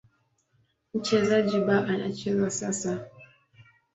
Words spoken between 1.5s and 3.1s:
B anacheza sasa.